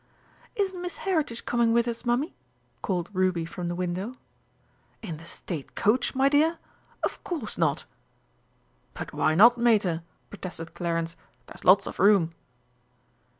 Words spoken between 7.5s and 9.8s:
not!" "But why not,